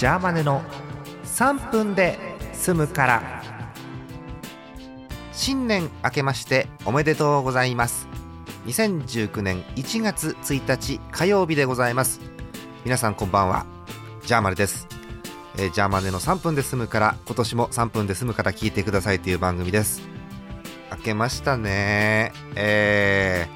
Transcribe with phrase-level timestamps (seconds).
[0.00, 0.62] ジャーマネの
[1.24, 2.18] 3分で
[2.54, 3.42] 済むから。
[5.30, 8.08] 新年明けましておめでとうございます。
[8.64, 12.22] 2019年1月1日火曜日でございます。
[12.86, 13.66] 皆さんこんばんは。
[14.24, 14.88] ジャーマネです、
[15.58, 20.00] えージャーマネの3分で済むから今年も3分で済むから聞いてくださいという番組です。
[20.90, 22.32] 明けましたね。
[22.54, 23.48] え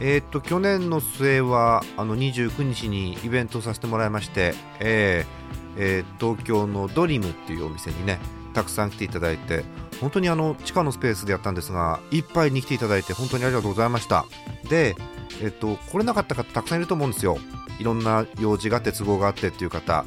[0.00, 8.18] ー、えーっと去年の末はあの29日にイベントをさせてもらいまして、えーえー東京のドリムっていうお店にね
[8.54, 9.64] たくさん来ていただいて
[10.00, 14.24] 本当にあの地下のスペースでやったんですがいっぱいに来ていただいて本当にありがとうございました。
[14.68, 14.96] で、
[15.42, 17.38] えっと、来れなかった方たくさんいると思うんですよ。
[17.78, 20.04] いろんな用事があって都合があってっていう方。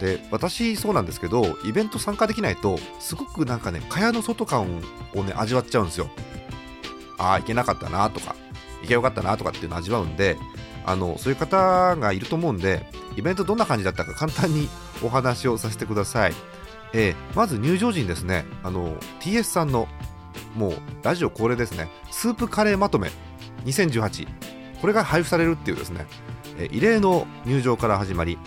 [0.00, 4.82] で私そうなんですけどイベント参加できないとすごくなんかね蚊帳の外感
[5.14, 6.08] をね味わっちゃうんですよ。
[7.18, 8.34] ああ行けなかったなとか
[8.82, 10.36] 行けよかったなとかっていうのを味わうんで
[10.84, 12.86] あのそういう方がいると思うんで
[13.16, 14.68] イベントどんな感じだったか簡単に
[15.02, 16.32] お話をさせてください、
[16.92, 19.88] えーまず入場時にですねあの TS さんの
[20.54, 21.88] もうラジオ恒例ですね。
[22.10, 23.10] スープカレーまとめ。
[23.64, 24.26] 2018
[24.80, 26.06] これが配布されるっていうですね、
[26.58, 28.38] えー異例の入場から始まり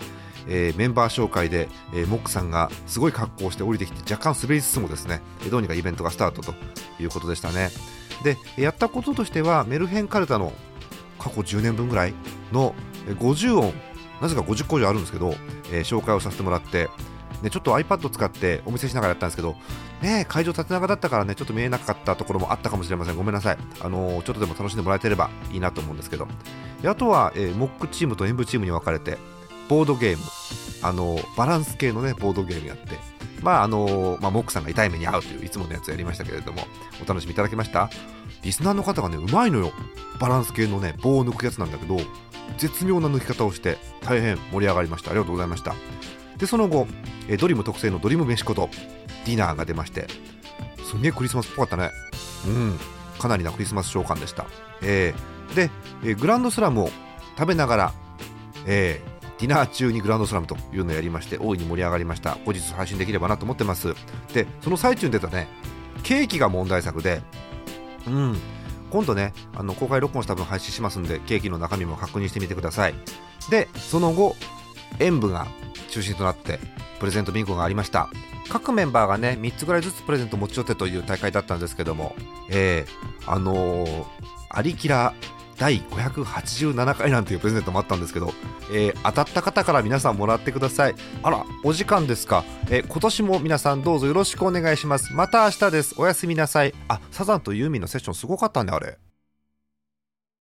[0.48, 6.54] えーメンバー紹介で、えーモックさんがすごい格好をして降りてきて若干滑りつつもですねえどうにかイベントがスタートと
[7.00, 7.70] いうことでしたね。
[8.22, 10.52] でやったこととしてはメルヘンカルタの
[11.28, 12.14] 過去10年分ぐらい
[12.52, 12.74] の
[13.06, 13.74] 50音
[14.20, 15.34] なぜか50個以上あるんですけど、
[15.72, 16.88] えー紹介をさせてもらって
[17.42, 19.56] ね、ちょっと iPad 使ってお見せしながらやったんですけど、
[20.00, 23.16] ね、会場縦長だったからねちょっと見えなかったところもあったかもしれません。
[23.16, 26.26] ごめんなさい、あのーちょっとでも楽しんでもらえてればいいなと思うんですけど。
[26.84, 29.18] あとは、えーモックチームと演舞チームに分かれて
[29.68, 30.24] ボードゲーム。
[30.82, 33.15] あのバランス系のねボードゲームやって。
[33.42, 36.62] まああのまあ、モックさんが痛い目に遭うといういつものやつやりましたけれども
[37.04, 37.90] お楽しみいただけました？
[38.42, 39.72] リスナーの方がねうまいのよ。
[40.18, 41.98] バランス系のね棒を抜くやつなんだけど
[42.58, 45.10] 絶妙な抜き方をして大変盛り上がりました。
[45.10, 45.74] ありがとうございました。
[46.38, 46.86] でその後
[47.28, 48.68] えドリム特製のドリム飯こと
[49.24, 50.06] ディナーが出まして
[50.84, 51.90] すげえクリスマスっぽかったね。
[52.46, 52.78] うん。
[53.18, 54.46] かなりなクリスマス召喚でした、
[54.82, 55.54] えー。
[55.54, 55.70] で、
[56.04, 56.90] えーグランドスラムを
[57.38, 57.92] 食べながら、
[58.66, 62.38] えーディナー中にグランドスラムというのをやりまして大いに盛り上がりました。
[62.44, 63.94] 後日配信できればなと思ってます。
[64.32, 65.48] でその最中に出たね
[66.02, 67.22] ケーキが問題作で
[68.06, 68.36] うん。
[68.90, 72.94] 今度ねあの公開録音した分配信しますんでケーキの中身も確認してみてください。
[73.50, 74.36] でその後
[75.00, 75.46] 演舞が
[75.90, 76.58] 中心となって
[76.98, 78.08] プレゼントビンゴがありました。
[78.48, 82.14] 各メンバーがね3つぐらいずつプレゼント持ち寄ってという大会だったんですけども
[82.48, 84.04] えー、あのー、
[84.50, 85.14] アリキラ
[85.58, 88.32] 第587回なんていうプレゼントもあったんですけど、
[88.72, 90.94] えー当たった方から皆さんもらってください。
[91.22, 95.12] あらお時間ですか、えー今年も皆さんどうぞよろしくお願いします。
[95.14, 95.94] また明日です。
[95.98, 96.74] おやすみなさい。
[96.88, 98.98] あサザンとユーミンのセッションすごかったねあれ。